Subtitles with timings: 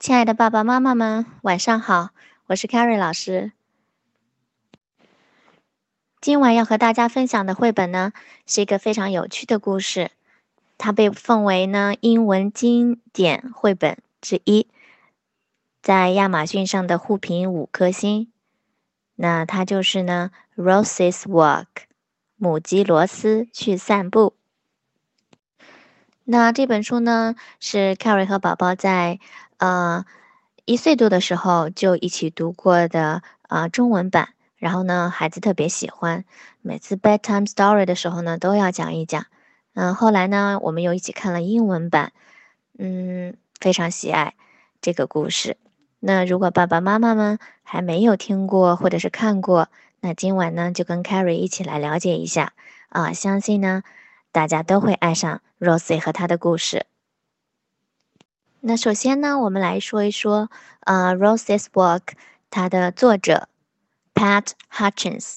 [0.00, 2.08] 亲爱的爸爸妈妈们，晚上好！
[2.46, 3.52] 我是 Carrie 老师。
[6.22, 8.14] 今晚要和大家分享的绘本呢，
[8.46, 10.12] 是一个非常有趣的故事，
[10.78, 14.66] 它被奉为呢英文经典绘本之一，
[15.82, 18.32] 在亚马逊上的互评五颗星。
[19.16, 21.66] 那它就是呢，Roses Walk，
[22.36, 24.34] 母鸡罗斯去散步。
[26.24, 29.20] 那这本书呢，是 Carrie 和宝宝在
[29.60, 30.04] 呃
[30.64, 34.30] 一岁多的时候就一起读过的啊中文版。
[34.56, 36.24] 然后呢，孩子特别喜欢，
[36.60, 39.24] 每次 bedtime story 的时候呢，都要讲一讲。
[39.72, 42.12] 嗯，后来呢，我们又一起看了英文版，
[42.78, 44.34] 嗯，非常喜爱
[44.82, 45.56] 这个故事。
[45.98, 49.68] 那如果爸爸妈妈们还没有听过或者是看过，
[50.00, 52.52] 那今晚呢就跟 Carrie 一起来了解一下
[52.90, 53.82] 啊，相信呢
[54.30, 56.84] 大家都会爱上 Rosie 和她的故事。
[58.62, 60.50] 那首先呢，我们来说一说
[60.80, 62.02] 呃 Roses Walk
[62.50, 63.48] 它的作者
[64.12, 65.36] Pat Hutchins，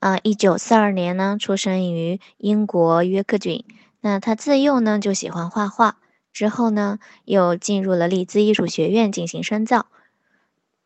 [0.00, 3.64] 啊，一九四二年呢出生于英国约克郡。
[4.00, 5.98] 那他自幼呢就喜欢画画。
[6.32, 9.86] 之后呢，又进入了利兹艺术学院进行深造，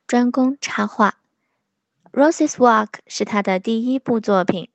[0.07, 1.17] 专攻插画。
[2.13, 4.69] 《Roses Walk》是他的第一部作品，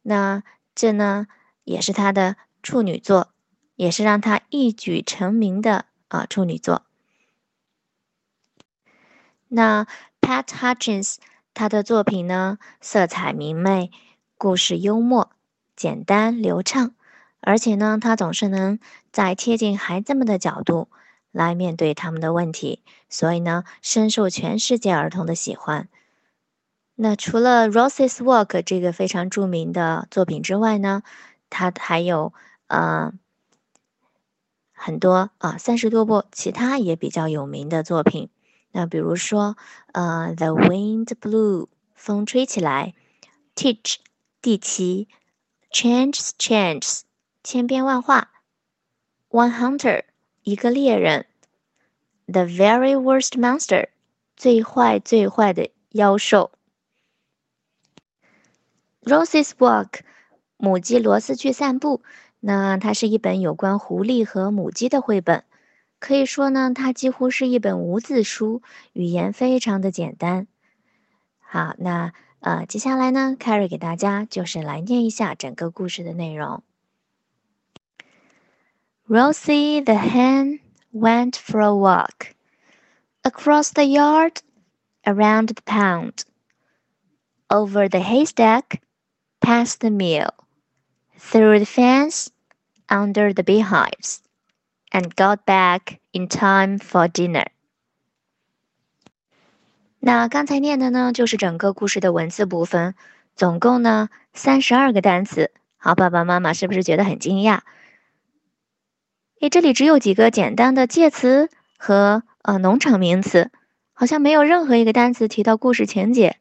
[0.00, 0.42] 那
[0.74, 1.26] 这呢
[1.64, 3.28] 也是他的处女作，
[3.76, 6.82] 也是让他一举成名的啊处女座。
[9.48, 9.86] 那
[10.20, 11.16] Pat Hutchins
[11.54, 13.90] 他的作品呢，色彩明媚，
[14.36, 15.30] 故事幽默，
[15.74, 16.94] 简单流畅。
[17.40, 18.78] 而且呢，他总是能
[19.10, 20.88] 在贴近孩子们的角度
[21.32, 25.88] 来面对他们的问题，所以呢，深受全世界儿童的喜欢。
[26.94, 31.02] 那除了《Roses Walk》这个非常著名的作品之外呢，
[31.50, 32.32] 他还有
[32.68, 33.12] 呃
[34.84, 38.30] 很多啊三十多部其他也比较有名的作品。
[38.72, 39.56] 那比如说
[39.92, 42.94] 呃《The Wind Blew》风吹起来，
[43.56, 43.94] 《Teach》
[44.40, 45.06] 地奇，
[45.72, 47.00] 《Changes Changes》。
[47.44, 48.30] 千变万化
[49.28, 50.04] ，One Hunter，
[50.42, 51.26] 一个猎人
[52.26, 53.88] ，The very worst monster，
[54.36, 56.52] 最坏最坏的妖兽
[59.02, 60.00] ，Roses Walk，
[60.56, 62.02] 母鸡罗斯去散步。
[62.44, 65.44] 那它是一本有关狐狸和母鸡的绘本，
[66.00, 70.48] 可以说呢，它几乎是一本无字书，语言非常的简单。
[71.38, 76.64] 好，那呃，接下来呢，Carrie 给大家就是来念一下整个故事的内容。
[79.06, 80.58] Rosie the hen
[80.92, 82.32] went for a walk
[83.22, 84.38] across the yard,
[85.04, 86.24] around the pond,
[87.48, 88.80] over the haystack,
[89.40, 90.30] past the mill,
[91.30, 92.28] through the fence,
[92.88, 94.18] under the beehives,
[94.90, 97.46] and got back in time for dinner.
[100.00, 102.94] 那刚才念的呢，就是整个故事的文字部分，
[103.36, 105.52] 总共呢三十二个单词。
[105.76, 107.60] 好，爸爸妈妈是不是觉得很惊讶？
[109.40, 113.50] 诶，这里只有几个简单的介词和呃农场名词，
[113.92, 116.36] 好像没有任何一个单词提到故事情节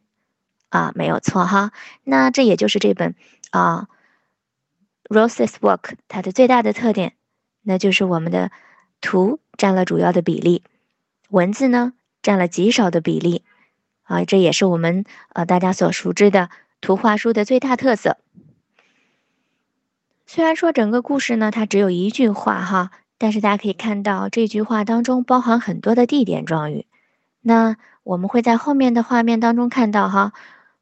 [0.70, 1.72] 啊，没有错哈。
[2.03, 3.16] 那这也就是这本
[3.52, 3.88] 啊
[5.11, 7.13] 《Roses Walk》它的最大的特点，
[7.63, 8.49] 那就是我们的
[9.01, 10.63] 图占了主要的比例，
[11.29, 11.91] 文字呢
[12.22, 13.44] 占了极少的比例
[14.03, 16.49] 啊，这也是我们呃大家所熟知的
[16.79, 18.17] 图画书的最大特色。
[20.25, 26.85] 虽然说整个故事呢，它只有一句话哈，但是大家可以看到这句话当中包含很多的地点状语。
[27.41, 30.31] 那我们会在后面的画面当中看到哈，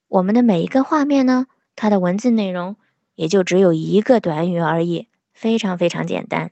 [0.08, 2.76] 我们的每一个画面呢，它的文字内容
[3.20, 6.52] 也就只有一个短语而已，非常非常简单。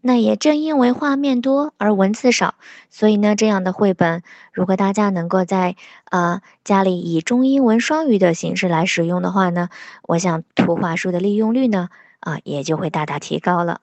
[0.00, 2.56] 那也正因为画面多而文字少，
[2.90, 5.76] 所以呢，这样的绘本，如果大家能够在
[6.10, 9.68] 呃家里以中英文双语的形式来使用的话呢，
[10.02, 11.88] 我想图画书的利用率呢
[12.18, 13.80] 啊也就会大大提高了。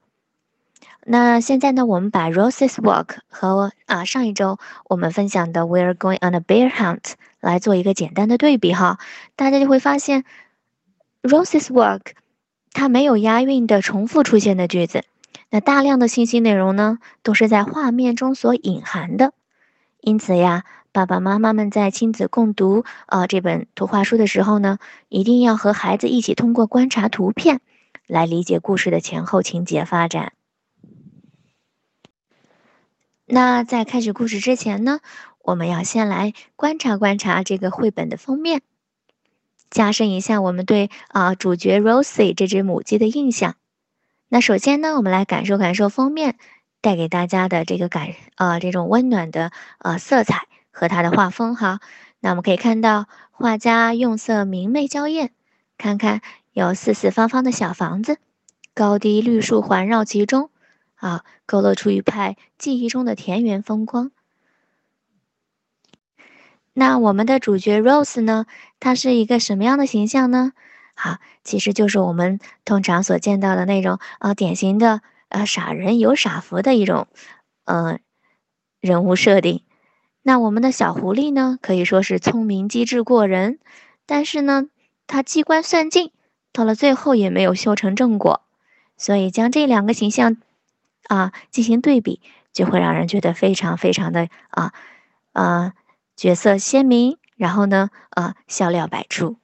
[1.06, 9.00] 那现在呢，我们把 Roses Walk 和啊上一周我们分享的 We're Going on a Bear Hunt 来做一个简单的对比哈，
[9.38, 10.26] 大家就会发现
[11.22, 12.14] Roses work，
[12.72, 15.04] 它没有押韵的重复出现的句子。
[15.50, 19.34] 那大量的信息内容呢，都是在画面中所隐含的，
[20.00, 24.78] 因此呀，爸爸妈妈们在亲子共读啊这本图画书的时候呢，
[25.08, 27.62] 一定要和孩子一起通过观察图片，
[28.06, 30.34] 来理解故事的前后情节发展。
[33.26, 35.00] 那在开始故事之前呢，
[35.44, 38.62] 我们要先来观察观察这个绘本的封面，
[39.70, 43.56] 加深一下我们对啊主角 Rosie 这只母鸡的印象。
[44.28, 46.38] 那首先呢，我们来感受感受封面
[46.82, 51.80] 带给大家的这个感呃这种温暖的呃色彩和它的画风哈。
[52.20, 55.32] 那我们可以看到画家用色明媚娇艳，
[55.78, 58.18] 看看有四四方方的小房子，
[58.74, 60.50] 高低绿树环绕其中，
[60.96, 64.12] 啊，勾勒出一派记忆中的田园风光。
[66.80, 68.46] 那我们的主角 Rose 呢？
[68.80, 70.54] 她是一个什么样的形象呢？
[70.96, 77.08] 好，其实就是我们通常所见到的那种啊，典型的呃傻人有傻福的一种
[77.66, 78.00] 嗯
[78.80, 79.64] 人物设定。
[80.24, 83.60] 那我们的小狐狸呢，可以说是聪明机智过人，
[84.06, 84.68] 但是呢，
[85.06, 86.14] 它机关算尽，
[86.54, 88.42] 到了最后也没有修成正果。
[88.96, 90.38] 所以将这两个形象
[91.10, 92.22] 啊进行对比，
[92.54, 94.72] 就会让人觉得非常非常的啊
[95.34, 95.74] 啊。
[96.20, 99.38] 角色鲜明，然后呢，呃，笑料百出。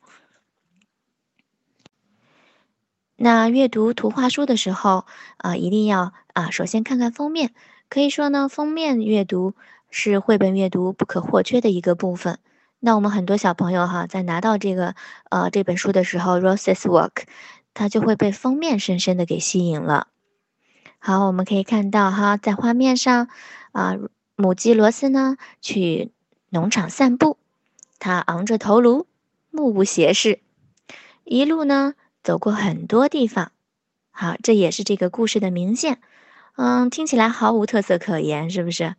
[3.16, 5.06] 那阅读图画书的时候，
[5.38, 7.54] 啊，一定要啊，首先看看封面。
[7.88, 9.54] 可以说呢，封面阅读
[9.89, 12.39] 是绘本阅读不可或缺的一个部分。
[12.81, 14.95] 那我们很多小朋友哈，在拿到这个
[15.30, 17.12] 呃这本书的时候，《Roses Walk》，
[17.74, 20.07] 他就会被封面深深的给吸引了。
[21.00, 23.30] 好，我们可以看到哈，在画面上
[23.71, 23.95] 啊，
[24.36, 26.12] 母鸡罗斯呢去。
[26.56, 27.38] 农场散步，
[28.00, 29.07] 他昂着头颅，
[29.52, 30.40] 目不斜视，
[31.25, 33.52] 一路呢走过很多地方。
[34.10, 36.00] 好，这也是这个故事的明线。
[36.56, 38.96] 嗯，听起来毫无特色可言，是不是？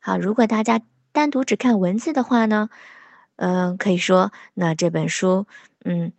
[0.00, 0.80] 好，如果大家
[1.12, 2.70] 单独只看文字的话呢，
[3.36, 5.46] 嗯，可以说那这本书，
[5.84, 6.12] 嗯，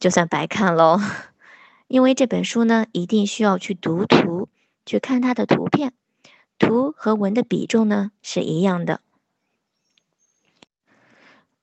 [0.00, 0.98] 就算白看喽。
[1.86, 4.48] 因为这本书呢，一定需要去读图，
[4.86, 5.92] 去看它的图片，
[6.58, 9.02] 图和文的比重呢是一样的。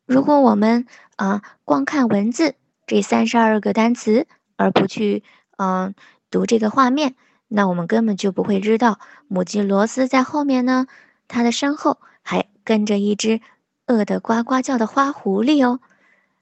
[0.05, 0.85] 如果我们
[1.15, 2.55] 啊光看文字
[2.85, 5.23] 这三十二个单词，而不去
[5.57, 5.95] 嗯
[6.29, 7.15] 读这个画面，
[7.47, 10.85] 那我们根本就不会知道母鸡罗斯在后面呢，
[11.27, 13.41] 它的身后还跟着一只
[13.87, 15.79] 饿得呱呱叫的花狐狸哦。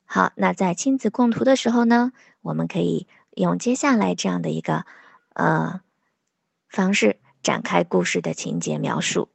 [0.05, 2.11] 好，那在亲子共读的时候呢，
[2.41, 4.85] 我们可以用接下来这样的一个
[5.33, 5.81] 呃
[6.67, 9.29] 方式展开故事的情节描述。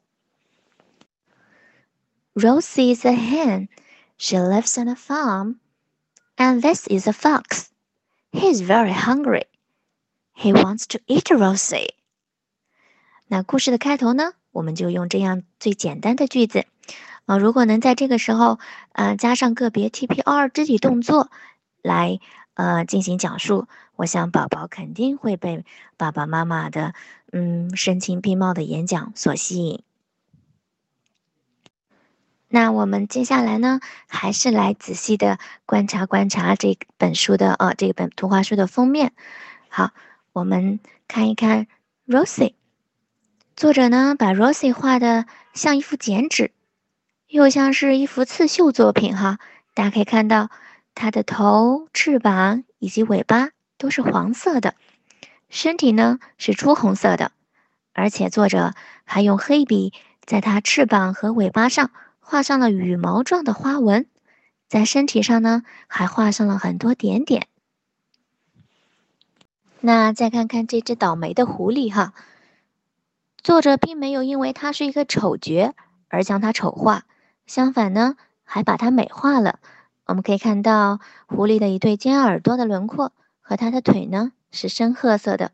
[2.35, 3.69] Rose is a hen.
[4.19, 5.61] She lives on a farm.
[6.37, 7.71] And this is a fox.
[8.33, 9.47] He's very hungry.
[10.37, 11.95] He wants to eat Rosie.
[13.27, 16.67] 那故事的开头呢，我们就用这样最简单的句子
[17.27, 17.39] 啊。
[17.39, 18.59] 如果能在这个时候，
[18.93, 21.31] 呃，加上个别 TPR 肢体动作
[21.83, 22.21] 来
[22.55, 23.67] 呃进行讲述，
[23.97, 25.65] 我想宝宝肯定会被
[25.97, 26.95] 爸爸妈妈的
[27.33, 29.83] 嗯声情并茂的演讲所吸引。
[32.51, 39.13] 那我们接下来呢，还是来仔细的观察观察这本书的呃这本图画书的封面。
[39.69, 39.91] 好，
[40.33, 41.67] 我们看一看
[42.07, 42.55] Rosie，
[43.55, 46.53] 作者呢把 Rosie 画的像一幅剪纸，
[47.27, 49.39] 又像是一幅刺绣作品哈。
[49.75, 50.51] 大家可以看到，
[50.95, 54.75] 它的头、翅膀以及尾巴都是黄色的，
[55.51, 57.31] 身体呢是朱红色的，
[57.93, 58.73] 而且作者
[59.05, 59.93] 还用黑笔
[60.25, 61.91] 在它翅膀和尾巴上。
[62.31, 64.07] 画上了羽毛状的花纹，
[64.69, 67.49] 在身体上呢，还画上了很多点点。
[69.81, 72.13] 那再看看这只倒霉的狐狸哈，
[73.43, 75.75] 作者并没有因为它是一个丑角
[76.09, 77.07] 而将它丑化，
[77.47, 79.59] 相反呢，还把它美化了。
[80.05, 85.53] 我们可以看到狐狸的一对尖耳朵的轮廓和它的腿呢是深褐色的，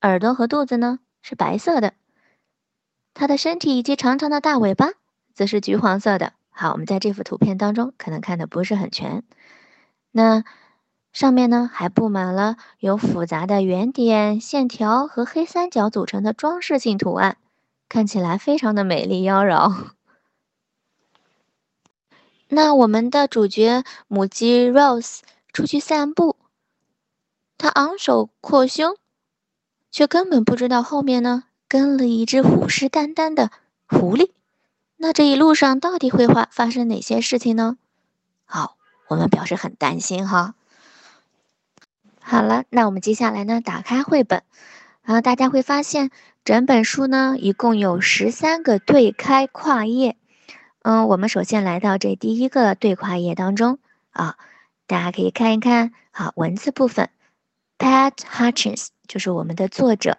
[0.00, 1.94] 耳朵和肚子呢是白色的，
[3.14, 4.94] 它的身体以及长长的大尾巴。
[5.38, 6.32] 则是橘黄色的。
[6.50, 9.22] 好，我们在这幅图片当中可能看的不是很全。
[10.10, 10.42] 那
[11.12, 17.36] 上面呢还布满了由复杂的圆点、线条和黑三角组成的装饰性图案，
[17.88, 19.90] 看起来非常的美丽妖娆。
[22.48, 25.20] 那我们的主角母鸡 Rose
[25.52, 26.34] 出去散步，
[27.56, 28.96] 它昂首阔胸，
[29.92, 33.52] 却根本不知道后面呢跟了一只虎视眈眈的
[33.86, 34.32] 狐狸。
[35.00, 37.78] 那这一路上到底会发发生哪些事情呢？
[38.44, 38.76] 好，
[39.06, 40.56] 我们表示很担心哈。
[42.20, 44.42] 好了，那我们接下来呢，打开绘本，
[45.02, 46.10] 然后大家会发现
[46.44, 50.16] 整本书呢一共有十三个对开跨页。
[50.82, 53.78] 嗯，我们首先来到这第一个对跨页当中
[54.10, 54.36] 啊，
[54.88, 57.08] 大家可以看一看好文字部分
[57.78, 60.18] ，Pat Hutchins 就是我们的作者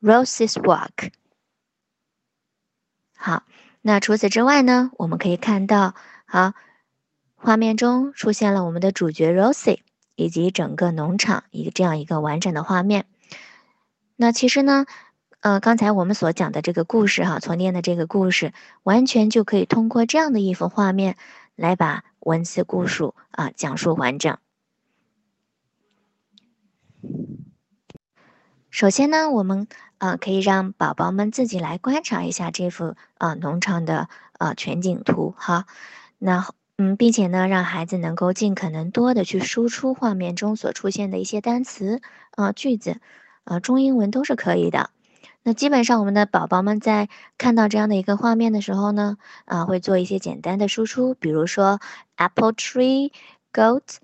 [0.00, 1.10] ，Roses Walk。
[3.16, 3.42] 好。
[3.80, 4.90] 那除此之外呢？
[4.98, 5.94] 我们可以看到，
[6.26, 6.52] 好，
[7.36, 9.80] 画面中出现了我们的主角 Rosie
[10.14, 13.06] 以及整个农场一个这样一个完整的画面。
[14.16, 14.84] 那其实呢，
[15.40, 21.16] 呃，刚才我们所讲的这个故事哈，所念的这个故事，完全就可以通过这样的一幅画面
[21.54, 24.36] 来把文字故事啊讲述完整。
[28.70, 35.66] 首先呢，我们啊可以让宝宝们自己来观察一下这幅啊农场的呃全景图哈。
[36.18, 36.48] 那
[36.80, 42.00] 嗯，并且呢，让孩子能够尽可能多的去输出画面中所出现的一些单词
[42.30, 43.00] 啊句子，
[43.44, 44.90] 呃中英文都是可以的。
[45.42, 51.80] 那基本上我们的宝宝们在看到这样的一个画面的时候呢，啊会做一些简单的输出，比如说
[52.16, 53.10] apple tree,
[53.52, 53.96] goat,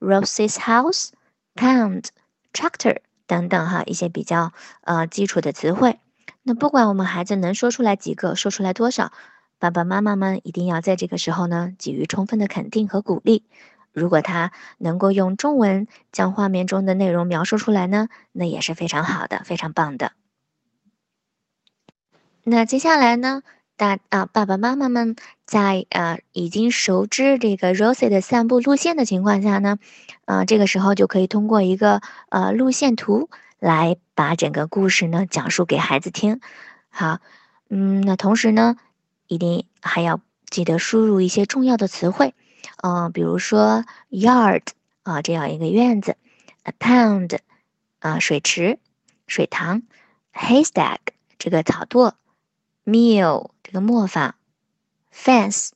[0.00, 1.10] rose's house,
[1.54, 2.08] pound,
[2.52, 2.98] tractor。
[3.28, 6.00] 等等哈，一些比较呃基础的词汇。
[6.42, 9.12] 那不管我们孩子能说出来几个，说出来多少，
[9.60, 13.44] 爸爸妈妈们一定要在这个时候呢给予充分的肯定和鼓励。
[13.92, 20.12] 如果他能够用中文将画面中的内容描述出来呢，那也是非常好的，非常棒的。
[22.44, 23.42] 那接下来呢？
[23.76, 25.14] 大啊，爸爸妈妈们
[25.48, 29.78] 在呃已经熟知这个 Rosie 的散步路线的情况下呢，
[30.26, 36.42] 呃，这个时候就可以通过一个呃路线图来把整个故事呢讲述给孩子听。
[36.90, 37.20] 好，
[37.70, 38.76] 嗯，那同时呢，
[39.26, 42.34] 一定还要记得输入一些重要的词汇，
[42.82, 44.64] 嗯，比如说 yard
[45.02, 46.18] 啊这样一个院子
[46.64, 47.38] ，a pond
[48.00, 48.78] 啊水池、
[49.26, 49.82] 水塘
[50.34, 50.98] ，haystack
[51.38, 52.12] 这个草垛。
[52.84, 54.34] meal 这个磨坊
[55.24, 55.70] ，fence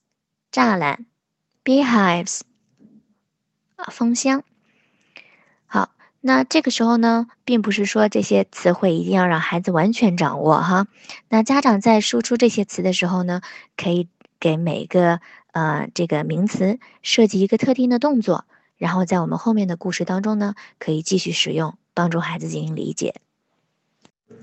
[0.53, 1.07] 栅栏
[1.65, 2.43] ，beehives
[3.77, 4.45] 啊蜂箱。
[5.67, 10.87] 好，那这个时候呢，并不是说这些词汇一定要让孩子完全掌握哈。
[11.29, 13.41] 那家长在输出这些词的时候呢，
[13.77, 14.09] 可以
[14.39, 15.21] 给每个
[15.53, 18.45] 呃这个名词设计一个特定的动作，
[18.77, 23.15] 然后在我们后面的故事当中呢，可以继续使用，帮助孩子进行理解。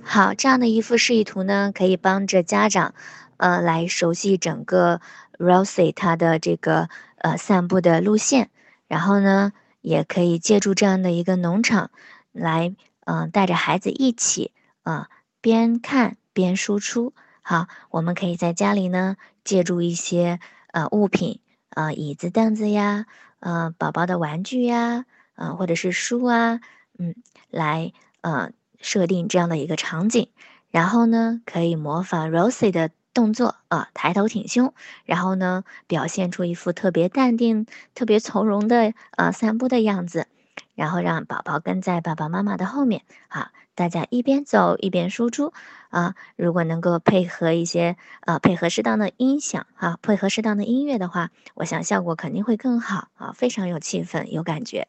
[0.03, 2.93] 好，这样的一幅示意图呢，可以帮着家长，
[3.39, 5.01] 呃，来熟悉整个
[5.37, 8.49] Rosie 它的这个呃散步的路线，
[8.87, 11.89] 然后呢，也可以借助这样的一个农场，
[12.31, 14.51] 来，嗯，带着孩子一起，
[14.83, 15.09] 啊，
[15.41, 17.13] 边看边输出。
[17.41, 20.39] 好，我们可以在家里呢，借助一些
[20.71, 23.05] 呃物品，呃，椅子、凳子呀，
[23.39, 25.05] 呃，宝宝的玩具呀，
[25.35, 26.59] 啊，或者是书啊，
[26.97, 27.15] 嗯，
[27.49, 27.91] 来，
[28.21, 28.51] 呃。
[28.81, 30.29] 设定这样的一个场景，
[30.71, 34.73] 然后呢，可以模仿 Rosie 的动作啊，抬头挺胸，
[35.05, 40.27] 然后呢，表现出一副特别淡定、特别从容的呃散步的样子，
[40.75, 45.53] 然后让宝宝跟在爸爸妈妈的后面啊，大家一边走一边输出
[45.89, 46.15] 啊。
[46.35, 54.87] 如果能够配合一些呃配合适当的音响啊，配合适当的音乐的话，我想效果肯定会更好啊，非常有气氛、有感觉。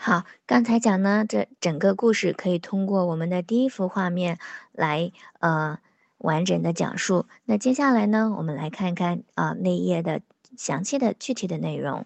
[0.00, 4.38] 好，刚才讲呢，这整个故事可以通过我们的第一幅画面
[4.70, 5.78] 来呃
[6.18, 7.26] 完整的讲述。
[7.44, 10.20] 那接下来呢，我们来看看啊那页的
[10.56, 12.04] 详细的具体的内容。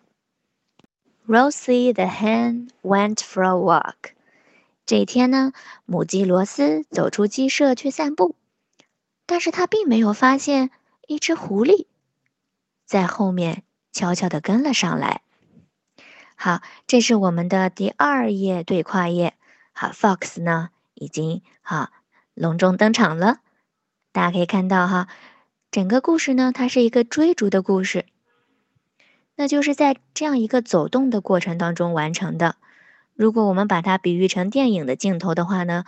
[1.27, 4.13] Rosie the hen went for a walk。
[4.85, 5.53] 这一天呢，
[5.87, 8.35] 母鸡罗斯走出鸡舍去散步，
[9.27, 10.71] 但是它并没有发现
[11.07, 11.87] 一只狐狸
[12.85, 15.23] 在后面悄悄地跟了上来。
[16.35, 19.35] 好，这是我们的第二页对跨页。
[19.73, 21.91] 好，Fox 呢已经好
[22.35, 23.39] 隆重登场了。
[24.13, 25.09] 大家可以看到哈，
[25.71, 28.05] 整个故事呢，它是一个追逐的故事，
[29.37, 32.57] 那就是在这样一个走动的过程当中完成的。
[33.15, 35.85] 如果我们把它比喻成电影的镜头的话呢，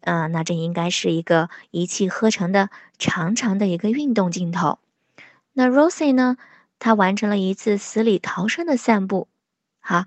[0.00, 4.78] 嗯，那这应该是一个一气呵成的长长的一个运动镜头。
[5.52, 6.36] 那 Rosie 呢，
[6.78, 9.28] 她完成了一次死里逃生的散步。
[9.80, 10.04] 好，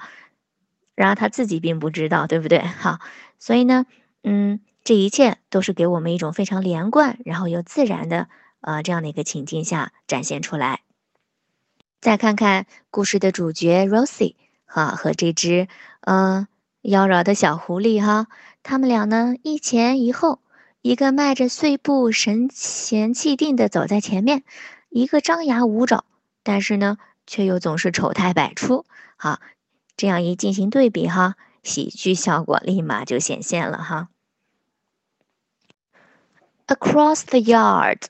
[0.95, 2.59] 然后她自己并不知道，对不对？
[2.59, 2.99] 好，
[3.39, 3.85] 所以呢，
[4.23, 4.59] 嗯，
[4.89, 8.27] 这一切都是给我们一种非常连贯，然后又自然的，
[8.61, 10.81] 呃，这样的一个情境下展现出来。
[12.01, 14.33] 再看看故事的主角 Rosie
[14.65, 15.67] 哈和这只
[16.01, 16.47] 嗯
[16.81, 18.29] 妖娆的小狐狸哈，
[18.63, 20.39] 他们俩呢一前一后，
[20.81, 24.41] 一个迈着碎步神闲气定的走在前面，
[24.89, 26.03] 一个张牙舞爪，
[26.41, 28.87] 但是呢却又总是丑态百出。
[29.17, 29.39] 好。
[29.95, 34.07] 这样一进行对比，哈，喜剧效果立马就显现了，哈。
[36.69, 38.03] Across the yard，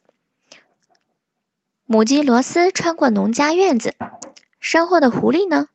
[1.86, 3.96] 母鸡罗斯穿过农家院子，
[4.60, 5.70] 身后的狐狸呢，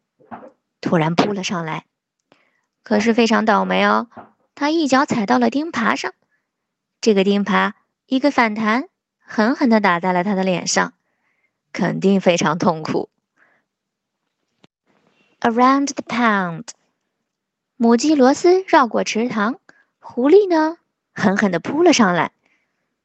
[0.82, 1.86] 突然扑了上来，
[2.82, 4.08] 可是非常倒霉哦，
[4.54, 6.12] 它一脚踩到了钉耙上，
[7.00, 7.72] 这个钉耙
[8.04, 10.92] 一个反弹，狠狠地打在了它的脸上，
[11.72, 13.08] 肯定非常痛苦。
[15.40, 16.68] Around the pond，
[17.76, 19.58] 母鸡罗斯绕过池塘，
[20.00, 20.76] 狐狸呢
[21.14, 22.32] 狠狠地扑了上来。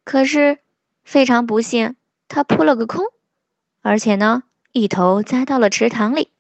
[0.09, 0.57] 可是
[1.03, 1.95] 非常不幸，
[2.27, 3.05] 它扑了个空，
[3.83, 6.31] 而且呢，一头栽到了池塘里。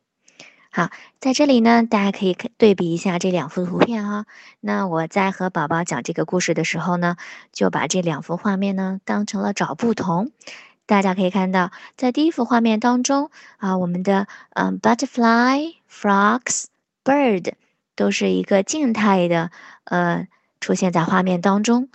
[0.71, 4.25] 好，在这里呢，大家可以看对比一下这两幅图片哈。
[4.59, 7.15] 那我在和宝宝讲这个故事的时候呢，
[7.51, 10.31] 就把这两幅画面呢当成了找不同。
[10.87, 16.65] 大家可以看到，在第一幅画面当中啊，我们的嗯，butterfly、frogs、
[17.03, 17.53] bird
[17.95, 19.51] 都是一个静态的
[19.83, 20.27] 呃
[20.59, 21.89] 出现在画面当中。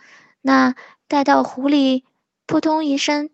[0.46, 0.76] 那
[1.08, 2.04] 待到狐狸
[2.46, 3.30] 扑通一声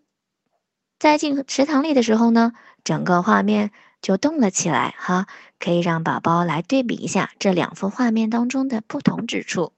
[0.99, 3.71] 栽进池塘里的时候呢，整个画面。
[4.01, 5.27] 就动了起来哈，
[5.59, 9.73] 可以让宝宝来对比一下这两幅画面当中的不同之处。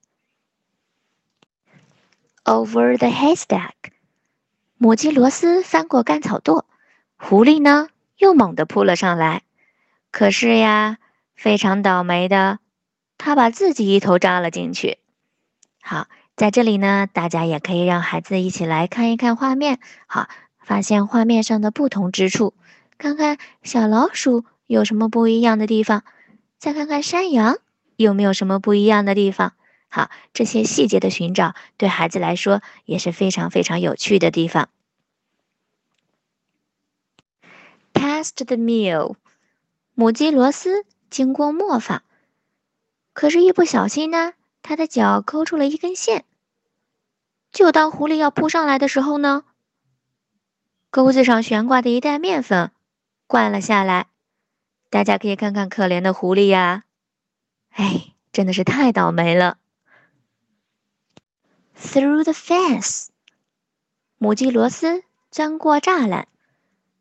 [2.46, 3.74] Over the haystack，
[4.78, 6.64] 母鸡罗斯翻过干草垛，
[7.18, 9.44] 狐狸呢又猛地扑了上来。
[10.10, 11.00] 可是呀，
[11.36, 12.60] 非常倒霉的，
[13.18, 15.00] 它把自己一头扎了进去。
[15.82, 20.28] 好，在这里呢，大家也可以让孩子一起来看一看画面，好，
[20.60, 22.54] 发现画面上的不同之处。
[22.98, 26.04] 看看小老鼠有什么不一样的地方，
[26.58, 27.58] 再看看山羊
[27.98, 29.54] 有没有什么不一样的地方。
[29.90, 34.70] 好，这些细节的寻找对孩子来说也是非常非常有趣的地方。
[37.94, 39.18] Past the mill，
[39.94, 42.02] 母鸡罗斯经过磨坊，
[43.14, 44.34] 可是，一不小心呢，
[44.64, 46.26] 它的脚勾住了一根线。
[47.52, 49.44] 就当狐狸要扑上来的时候呢，
[50.90, 52.72] 钩子上悬挂的一袋面粉。
[53.28, 54.08] 灌了下来，
[54.90, 56.84] 大家可以看看可怜的狐狸呀，
[57.70, 59.58] 哎，真的是太倒霉了。
[61.76, 63.08] Through the fence，
[64.18, 66.28] 母鸡罗斯钻过栅栏，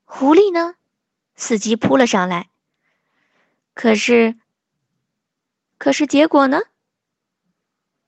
[0.04, 0.74] 狐狸呢，
[1.36, 2.48] 伺机扑了上来。
[3.74, 4.38] 可是，
[5.76, 6.60] 可是结果呢？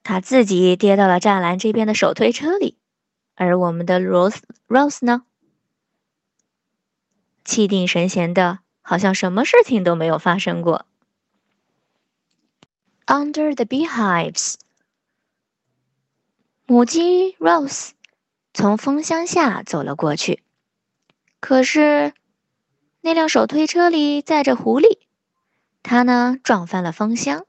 [0.04, 2.76] 他自己跌到了栅栏这边的手推车里，
[3.34, 5.24] 而我们的 Rose Rose 呢？
[7.44, 10.86] 气定神闲的，好像什么事情都没有发生过。
[13.06, 14.54] Under the beehives，
[16.66, 17.90] 母鸡 Rose
[18.52, 20.42] 从风箱下走了过去。
[21.40, 22.12] 可是，
[23.00, 24.98] 那辆手推车里载着狐狸，
[25.82, 27.46] 它呢撞翻了风箱。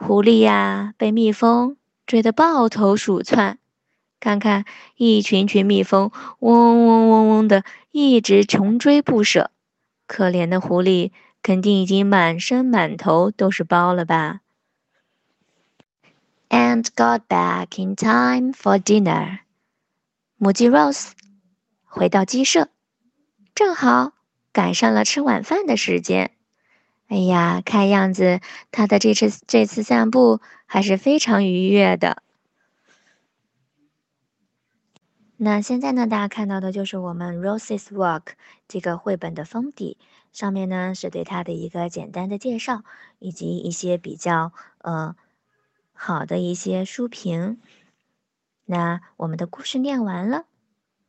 [0.00, 3.58] 狐狸呀，被蜜蜂追得抱头鼠窜。
[4.20, 4.64] 看看，
[4.96, 9.50] 一群群蜜蜂嗡嗡嗡嗡的，一直穷追不舍。
[10.06, 11.10] 可怜的狐狸
[11.42, 14.40] 肯定已经满身满头都是包了吧
[16.48, 19.40] ？And got back in time for dinner。
[20.36, 21.10] 母鸡 Rose
[21.84, 22.68] 回到鸡舍，
[23.54, 24.12] 正好
[24.52, 26.37] 赶上了吃晚饭的时间。
[27.08, 28.40] 哎呀，看样子
[28.70, 32.22] 他的这次这次散步还是非常愉悦的。
[35.38, 38.20] 那现在呢，大家看到的就是我们《Roses Walk》
[38.66, 39.96] 这个绘本的封底，
[40.32, 42.82] 上面呢是对它的一个简单的介绍，
[43.20, 45.16] 以及一些比较呃
[45.94, 47.58] 好的一些书评。
[48.66, 50.44] 那我们的故事念完了，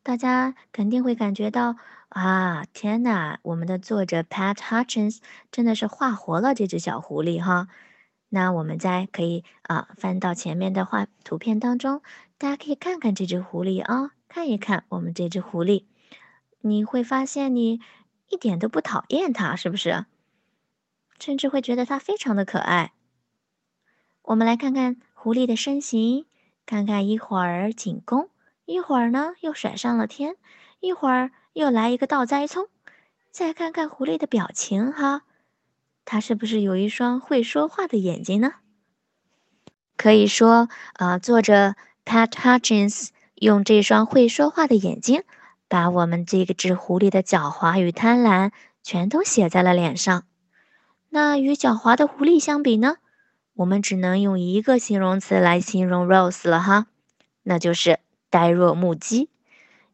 [0.02, 1.76] 大家肯定会感觉到
[2.10, 5.20] 啊，天呐，我们的作者 Pat Hutchins
[5.52, 7.68] 真的是画活了这只小狐狸哈。
[8.30, 12.02] 那我们再可以啊翻到前面的画图片当中，
[12.38, 14.12] 大家可以看看这只狐狸啊。
[14.28, 15.86] 看一看我们这只狐狸，
[16.62, 17.80] 你会发现你
[18.30, 20.06] 一点都不讨厌它，是不是？
[21.20, 22.94] 甚至会觉得它非常的可爱。
[24.22, 26.26] 我们来看看狐狸的身形，
[26.66, 28.30] 看看一会儿紧弓，
[28.70, 30.36] 一会儿呢又甩上了天，
[30.80, 32.68] 一会儿又来一个倒栽葱。
[33.32, 35.24] 再看看狐狸的表情，哈，
[36.06, 38.54] 它是不是有一双会说话的眼睛呢？
[39.98, 41.74] 可以说，啊，作者
[42.06, 43.10] Pat Hutchins。
[43.34, 45.24] 用这双会说话的眼睛，
[45.68, 48.52] 把我们这个只狐狸的狡猾与贪婪
[48.84, 50.26] 全都写在了脸上。
[51.10, 52.98] 那与狡猾的狐狸相比呢？
[53.56, 56.86] 我们只能用一个形容词来形容 Rose 了哈，
[57.42, 59.30] 那就是呆若木鸡，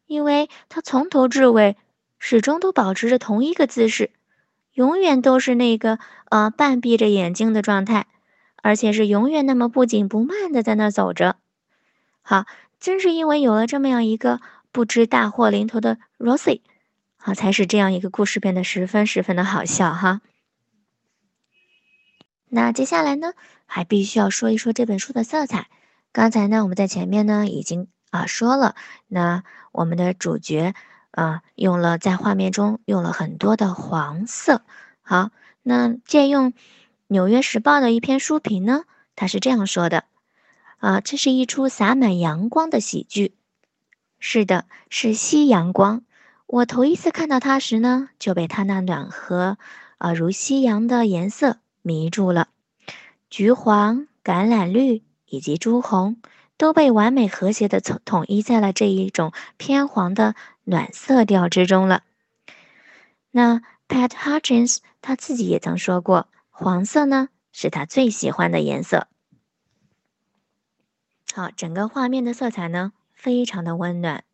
[0.06, 1.76] 因为它从头至尾
[2.18, 4.10] 始终都保持着同一个姿势，
[4.72, 5.98] 永远都是那个
[6.30, 8.06] 呃半闭着眼睛的状态，
[8.62, 11.36] 而且是永远那么不紧不慢的在那走着。
[12.22, 12.46] 好。
[12.78, 16.60] 正是因为有了这么样一个不知大祸临头的 Rosie，
[17.16, 20.20] 好，才使这样一个故事变得十分十分的好笑哈。
[22.50, 23.32] 那接下来呢，
[23.64, 25.68] 还必须要说一说这本书的色彩。
[26.12, 28.74] 刚才呢，我们在前面呢已经啊说了，
[29.08, 30.74] 那我们的主角
[31.10, 34.62] 啊用了在画面中用了很多的黄色。
[35.02, 35.30] 好，
[35.62, 36.52] 那借用
[37.06, 40.04] 《纽约时报》的一篇书评呢，他是这样说的。
[40.78, 43.34] 啊，这是一出洒满阳光的喜剧。
[44.18, 46.02] 是的，是夕阳光。
[46.46, 49.58] 我头一次看到它时呢，就被它那暖和，
[49.98, 52.48] 啊，如夕阳的颜色迷住了。
[53.30, 56.18] 橘黄、橄榄绿以及朱红
[56.56, 62.02] 都被完美和谐的统统一在了这一种偏黄的暖色调之中了。
[63.30, 69.06] 那 Pat Hutchins 他自己也曾说过，黄色呢是他最喜欢的颜色。
[71.34, 74.24] 好，整个画面的色彩呢，非常的温暖。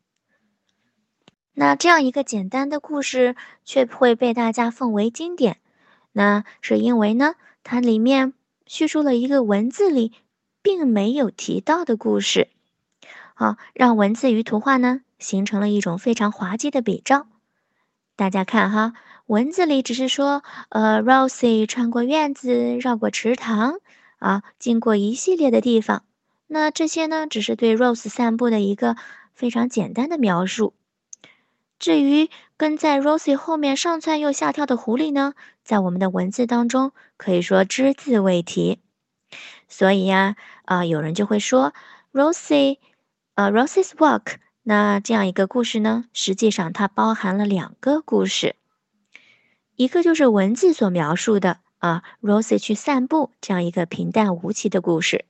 [1.54, 5.58] 那这样一个简单的故事，却会被大家奉为经典，
[6.12, 8.32] 那是因为呢，它里面
[8.66, 10.12] 叙述了一个文字里
[10.62, 12.48] 并没有提到的故事，
[13.34, 17.26] 好，让文字与图画呢，形成了一种非常滑稽的比照。
[18.14, 18.92] 大家看哈，
[19.26, 23.80] 文字里只是说，呃，Rosie 穿过院子，绕过池塘，
[24.18, 26.04] 啊，经过一系列的地方。
[26.46, 28.96] 那这些呢，只是对 Rose 散步的一个
[29.34, 30.74] 非常简单的描述。
[31.78, 38.78] 至于跟在 Rosie 后面上蹿又下跳的狐狸呢，在我们的文字当中可以说只字未提。
[39.66, 40.36] 所以呀，
[40.72, 41.74] 啊有人就会说
[42.14, 42.78] Rosie，
[43.34, 44.36] 呃，Rosie's Walk。
[44.62, 48.56] 那这样一个故事呢，实际上它包含了两个故事，
[49.76, 55.26] 一个就是文字所描述的啊，Rosie 去散步这样一个平淡无奇的故事。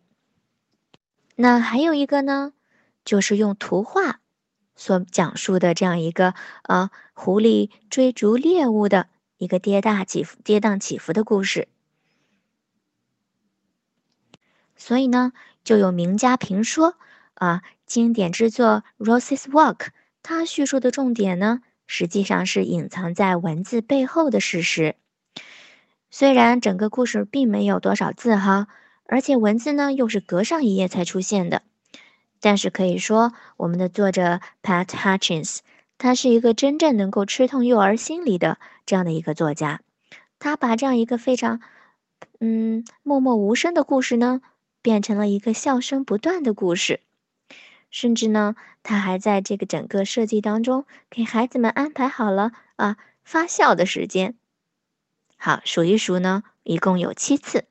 [1.34, 2.52] 那还有一个呢，
[3.04, 4.20] 就是用图画
[4.76, 11.66] 所讲述的这样一个呃狐狸追逐猎物的一个跌宕起伏、跌宕起伏的故事。
[14.82, 16.96] 所以呢，就有名家评说
[17.34, 19.76] 啊，经典之作《Rose's Walk》，
[20.24, 24.96] 它叙述的重点呢，实际上是隐藏在文字背后的事实。
[26.10, 28.66] 虽然整个故事并没有多少字哈。
[29.04, 31.62] 而且文字呢，又是隔上一页才出现的。
[32.40, 35.58] 但是可以说，我们的作者 Pat Hutchins，
[35.98, 39.80] 他是一个真正能够吃痛幼儿心理的这样的一个作家。
[40.38, 41.60] 他把这样一个非常，
[42.40, 44.40] 嗯，默默无声的故事呢，
[44.82, 47.00] 变成了一个笑声不断的故事。
[47.90, 54.34] 甚至呢，他还在这个整个设计当中，给孩子们安排好了啊发笑的时间。
[55.36, 57.66] 好，数一数呢，一共有七次。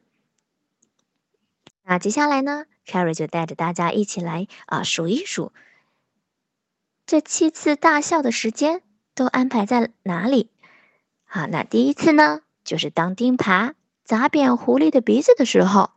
[1.84, 5.52] 那接下来呢，Carrie 就带着大家一起来啊数一数，
[7.08, 8.84] 这七次大笑的时间
[9.16, 10.50] 都安排在哪里？
[11.26, 15.92] 好，那第一次呢，就是当钉耙砸扁狐狸的鼻子的时候，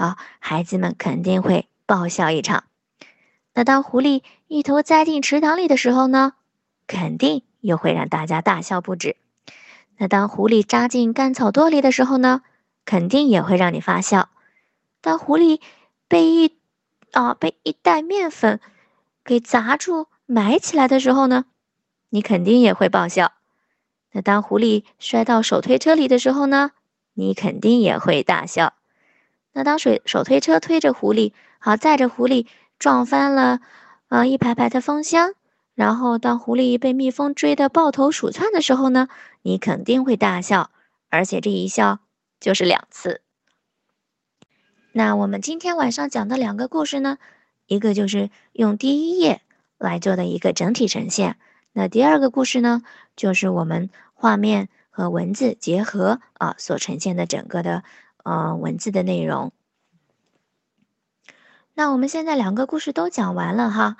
[0.00, 2.64] 好，孩子们肯定会爆笑一场。
[3.52, 6.32] 那当狐狸一头栽进池塘里的时候呢，
[6.86, 9.16] 肯定又会让大家大笑不止。
[9.98, 12.40] 那当狐狸扎进干草垛里的时候呢，
[12.86, 14.30] 肯定也会让你发笑。
[15.02, 15.60] 当狐狸
[16.08, 16.56] 被一
[17.12, 18.58] 啊被一袋面粉
[19.22, 21.44] 给砸住埋起来的时候呢，
[22.08, 23.32] 你肯定也会爆笑。
[24.12, 26.70] 那当狐狸摔到手推车里的时候呢，
[27.12, 28.72] 你肯定也会大笑。
[29.52, 32.46] 那当水手推车推着狐狸，好载着狐狸
[32.78, 33.60] 撞翻了
[34.08, 35.34] 啊一排排的蜂箱，
[35.74, 39.08] 然后当狐狸被蜜蜂追得抱头鼠窜的时候呢，
[39.42, 40.70] 你肯定会大笑，
[41.08, 41.98] 而且这一笑
[42.38, 43.22] 就是两次。
[44.92, 47.18] 那我们今天晚上讲的两个故事呢，
[47.66, 49.40] 一个就是用第一页
[49.78, 51.36] 来做的一个整体呈现，
[51.72, 52.82] 那第二个故事呢，
[53.14, 57.84] 就是我们画面和文字结合啊所呈现的整个的
[58.24, 59.52] 呃文字的内容。
[61.74, 63.96] 那我们现在两个故事都讲完了哈，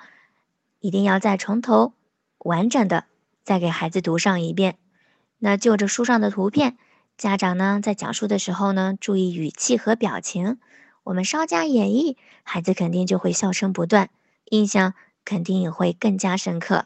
[0.79, 1.93] 一定要再从头
[2.37, 3.05] 完整的
[3.43, 4.77] 再给孩子读上一遍。
[5.39, 6.77] 那就着书上的图片，
[7.17, 10.59] 家长呢在讲述的时候呢，注意语气和表情。
[11.03, 14.11] 我们稍加演绎，孩子肯定就会笑声不断，
[14.45, 14.93] 印象
[15.25, 16.85] 肯定也会更加深刻。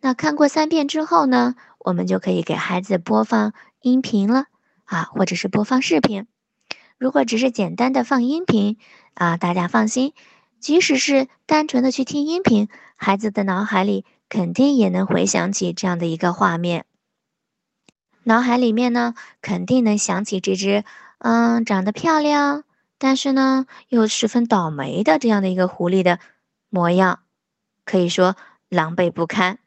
[0.00, 4.46] 那看过三遍之后呢，我们就可以给孩子播放音频了
[4.84, 6.26] 啊，或者是播放视频。
[6.98, 8.78] 如果只是简单的放音频
[9.14, 10.14] 啊，大家放心，
[10.60, 16.86] 即使是单纯的去听音频，孩子的脑海里肯定也能回想起这样的一个画面，
[18.22, 20.84] 脑海里面呢，肯定能想起这只
[21.18, 22.64] 嗯长得漂亮。
[22.96, 26.20] 但是呢，又十分倒霉的这样的一个狐狸的
[26.70, 27.20] 模样，
[27.84, 28.36] 可以说
[28.70, 29.58] 狼狈不堪。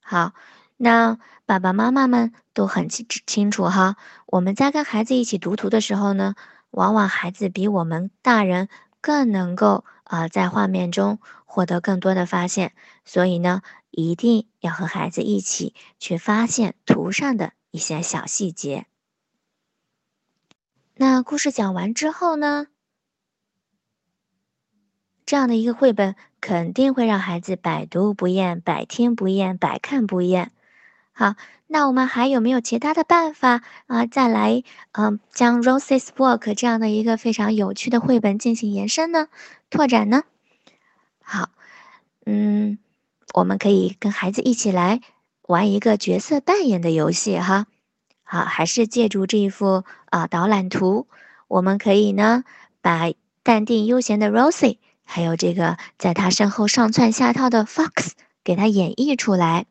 [0.00, 0.34] 好，
[0.76, 3.96] 那爸爸妈妈们都很清清楚哈。
[4.26, 6.34] 我们在跟孩子一起读图的时候呢，
[6.70, 8.68] 往往孩子比我们大人
[9.00, 12.74] 更能够啊，在画面中获得更多的发现。
[13.04, 18.86] 所以呢，一定要和孩子一起去发现图上的一些小细节。
[20.96, 22.66] 那故事讲完之后呢？
[25.24, 30.52] 这样的一个绘本肯定会让孩子百读不厌、百听不厌、百看不厌。
[31.18, 31.34] 好，
[31.66, 34.04] 那我们还有没有其他的办法啊？
[34.04, 39.28] 再来，嗯，将 Roses Walk 这样的一个非常有趣的绘本进行延伸呢？
[39.70, 40.24] 拓展呢？
[41.22, 41.48] 好，
[42.26, 42.76] 嗯，
[43.32, 45.00] 我们可以跟孩子一起来
[45.48, 47.66] 玩一个角色扮演的游戏哈。
[48.22, 51.06] 好，还是借助这一幅啊导览图，
[51.48, 52.44] 我们可以呢
[52.82, 53.10] 把
[53.42, 58.10] 淡定悠闲的 Rosie，还有这个在他身后上蹿下跳的 Fox
[58.44, 59.64] 给他演绎出来。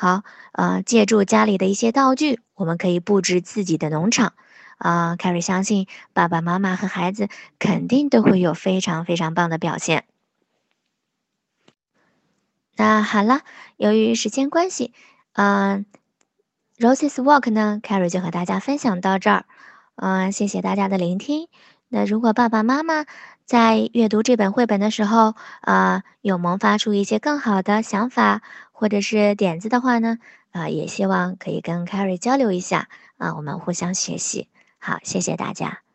[0.00, 4.34] 好，呃，借助家里的一些道具，我们可以布置自己的农场。
[4.76, 10.04] 啊，Carrie 相信爸爸妈妈和孩子肯定都会有非常非常棒的表现。
[12.76, 13.40] 那好了，
[13.76, 14.94] 由于时间关系，
[15.32, 15.84] 嗯
[16.78, 19.46] ，Roses Walk 呢，Carrie 就和大家分享到这儿。
[19.96, 21.48] 嗯，谢谢大家的聆听。
[21.88, 23.04] 那如果爸爸妈妈
[23.46, 28.42] 在阅读这本绘本的时候，啊，有萌发出一些更好的想法
[28.78, 30.18] 或者是点子的话呢，
[30.52, 34.48] 啊，也希望可以跟 Carrie 交流一下，啊，我们互相学习。
[34.78, 35.87] 好，谢谢大家。